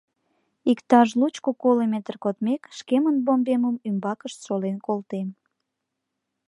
[0.71, 5.27] Иктаж лучко-коло метр кодмек, шкемын «бомбемым» ӱмбакышт шолен колтем.